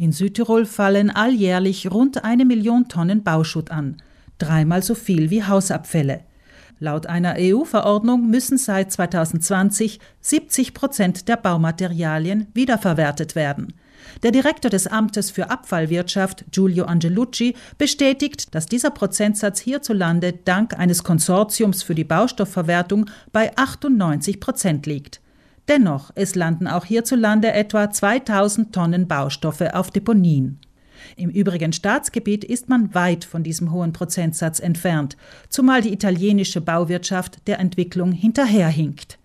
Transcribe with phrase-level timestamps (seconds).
[0.00, 3.98] In Südtirol fallen alljährlich rund eine Million Tonnen Bauschutt an,
[4.38, 6.20] dreimal so viel wie Hausabfälle.
[6.78, 13.74] Laut einer EU-Verordnung müssen seit 2020 70 Prozent der Baumaterialien wiederverwertet werden.
[14.22, 21.04] Der Direktor des Amtes für Abfallwirtschaft, Giulio Angelucci, bestätigt, dass dieser Prozentsatz hierzulande dank eines
[21.04, 25.20] Konsortiums für die Baustoffverwertung bei 98 Prozent liegt.
[25.70, 30.58] Dennoch, es landen auch hierzulande etwa 2000 Tonnen Baustoffe auf Deponien.
[31.14, 35.16] Im übrigen Staatsgebiet ist man weit von diesem hohen Prozentsatz entfernt,
[35.48, 39.20] zumal die italienische Bauwirtschaft der Entwicklung hinterherhinkt.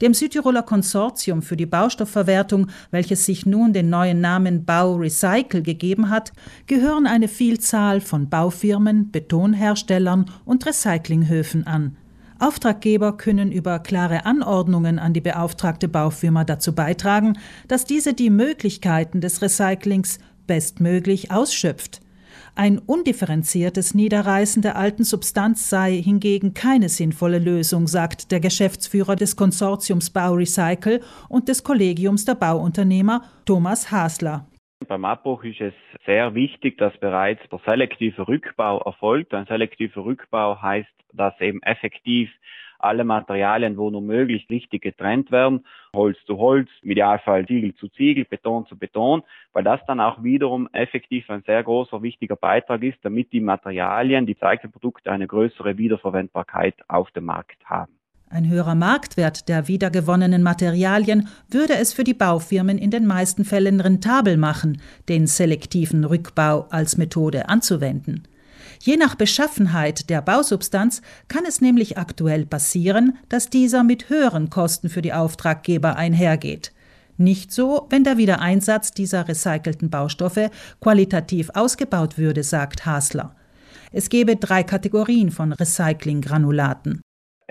[0.00, 6.08] Dem Südtiroler Konsortium für die Baustoffverwertung, welches sich nun den neuen Namen Bau Recycle gegeben
[6.08, 6.32] hat,
[6.66, 11.98] gehören eine Vielzahl von Baufirmen, Betonherstellern und Recyclinghöfen an.
[12.42, 19.20] Auftraggeber können über klare Anordnungen an die beauftragte Baufirma dazu beitragen, dass diese die Möglichkeiten
[19.20, 20.18] des Recyclings
[20.48, 22.00] bestmöglich ausschöpft.
[22.56, 29.36] Ein undifferenziertes Niederreißen der alten Substanz sei hingegen keine sinnvolle Lösung, sagt der Geschäftsführer des
[29.36, 34.48] Konsortiums Bau Recycle und des Kollegiums der Bauunternehmer Thomas Hasler.
[34.92, 35.72] Beim Abbruch ist es
[36.04, 39.32] sehr wichtig, dass bereits der selektive Rückbau erfolgt.
[39.32, 42.30] Ein selektiver Rückbau heißt, dass eben effektiv
[42.78, 45.64] alle Materialien, wo nur möglich, richtig getrennt werden.
[45.96, 49.22] Holz zu Holz, im Idealfall Ziegel zu Ziegel, Beton zu Beton,
[49.54, 54.26] weil das dann auch wiederum effektiv ein sehr großer, wichtiger Beitrag ist, damit die Materialien,
[54.26, 58.01] die Produkte eine größere Wiederverwendbarkeit auf dem Markt haben.
[58.32, 63.78] Ein höherer Marktwert der wiedergewonnenen Materialien würde es für die Baufirmen in den meisten Fällen
[63.78, 64.80] rentabel machen,
[65.10, 68.26] den selektiven Rückbau als Methode anzuwenden.
[68.80, 74.88] Je nach Beschaffenheit der Bausubstanz kann es nämlich aktuell passieren, dass dieser mit höheren Kosten
[74.88, 76.72] für die Auftraggeber einhergeht.
[77.18, 80.48] Nicht so, wenn der Wiedereinsatz dieser recycelten Baustoffe
[80.80, 83.36] qualitativ ausgebaut würde, sagt Hasler.
[83.92, 87.01] Es gebe drei Kategorien von Recyclinggranulaten.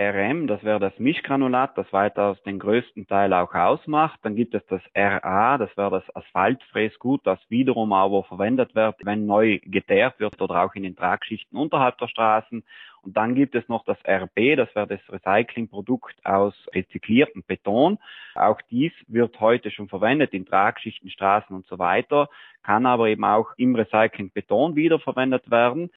[0.00, 4.18] RM, das wäre das Mischgranulat, das weitaus den größten Teil auch ausmacht.
[4.22, 9.26] Dann gibt es das RA, das wäre das Asphaltfräsgut, das wiederum aber verwendet wird, wenn
[9.26, 12.64] neu geteert wird oder auch in den Tragschichten unterhalb der Straßen.
[13.02, 17.98] Und dann gibt es noch das RB, das wäre das Recyclingprodukt aus rezykliertem Beton.
[18.34, 22.28] Auch dies wird heute schon verwendet in Tragschichten, Straßen und so weiter,
[22.62, 25.90] kann aber eben auch im Recycling Beton wiederverwendet werden.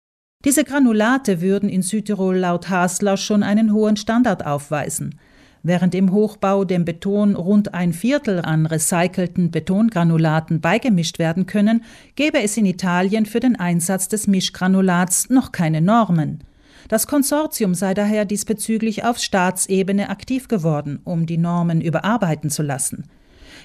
[0.45, 5.17] Diese Granulate würden in Südtirol laut Hasler schon einen hohen Standard aufweisen.
[5.65, 12.41] Während im Hochbau dem Beton rund ein Viertel an recycelten Betongranulaten beigemischt werden können, gäbe
[12.41, 16.43] es in Italien für den Einsatz des Mischgranulats noch keine Normen.
[16.89, 23.05] Das Konsortium sei daher diesbezüglich auf Staatsebene aktiv geworden, um die Normen überarbeiten zu lassen.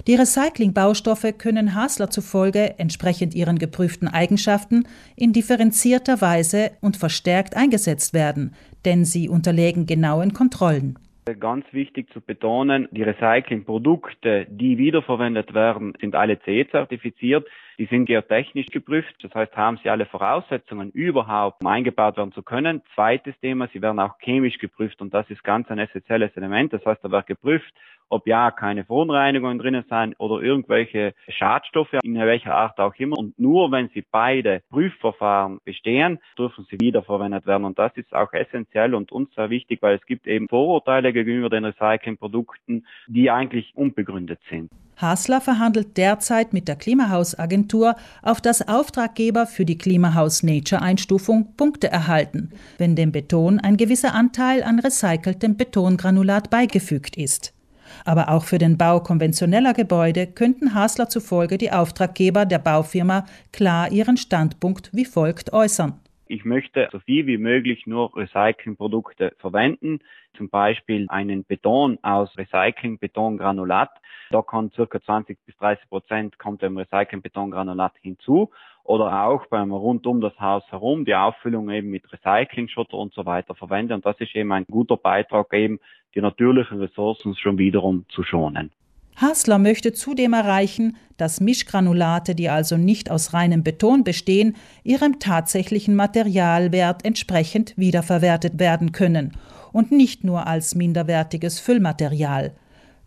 [0.06, 4.86] Die Recyclingbaustoffe können Hasler zufolge entsprechend ihren geprüften Eigenschaften
[5.16, 8.54] in differenzierter Weise und verstärkt eingesetzt werden,
[8.84, 10.98] denn sie unterlegen genauen Kontrollen.
[11.40, 17.46] Ganz wichtig zu betonen, die Recyclingprodukte, die wiederverwendet werden, sind alle CE-zertifiziert.
[17.78, 19.14] Die sind geotechnisch geprüft.
[19.22, 22.82] Das heißt, haben sie alle Voraussetzungen, überhaupt eingebaut werden zu können.
[22.94, 26.72] Zweites Thema, sie werden auch chemisch geprüft und das ist ganz ein essentielles Element.
[26.72, 27.72] Das heißt, da wird geprüft,
[28.08, 33.18] ob ja keine Verunreinigungen drinnen sein oder irgendwelche Schadstoffe in welcher Art auch immer.
[33.18, 37.64] Und nur wenn sie beide Prüfverfahren bestehen, dürfen sie wiederverwendet werden.
[37.64, 41.50] Und das ist auch essentiell und uns sehr wichtig, weil es gibt eben Vorurteile gegenüber
[41.50, 44.70] den Recyclingprodukten, die eigentlich unbegründet sind.
[45.00, 52.96] Hasler verhandelt derzeit mit der Klimahausagentur, auf das Auftraggeber für die Klimahaus-Nature-Einstufung Punkte erhalten, wenn
[52.96, 57.57] dem Beton ein gewisser Anteil an recyceltem Betongranulat beigefügt ist.
[58.04, 63.90] Aber auch für den Bau konventioneller Gebäude könnten Hasler zufolge die Auftraggeber der Baufirma klar
[63.90, 66.00] ihren Standpunkt wie folgt äußern.
[66.26, 70.00] Ich möchte so viel wie möglich nur Recyclingprodukte verwenden,
[70.36, 73.90] zum Beispiel einen Beton aus Recycling-Betongranulat.
[74.30, 78.50] Da kommt circa 20 bis 30 Prozent kommt dem Recycling-Betongranulat hinzu
[78.88, 83.26] oder auch beim rund um das Haus herum die Auffüllung eben mit Recycling-Schotter und so
[83.26, 83.94] weiter verwende.
[83.94, 85.78] Und das ist eben ein guter Beitrag eben,
[86.14, 88.70] die natürlichen Ressourcen schon wiederum zu schonen.
[89.16, 95.94] Hasler möchte zudem erreichen, dass Mischgranulate, die also nicht aus reinem Beton bestehen, ihrem tatsächlichen
[95.94, 99.36] Materialwert entsprechend wiederverwertet werden können
[99.70, 102.54] und nicht nur als minderwertiges Füllmaterial.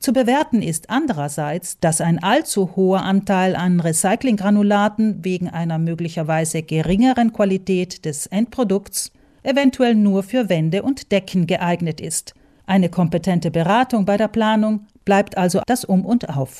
[0.01, 7.31] Zu bewerten ist andererseits, dass ein allzu hoher Anteil an Recyclinggranulaten wegen einer möglicherweise geringeren
[7.33, 9.11] Qualität des Endprodukts
[9.43, 12.33] eventuell nur für Wände und Decken geeignet ist.
[12.65, 16.59] Eine kompetente Beratung bei der Planung bleibt also das Um und Auf.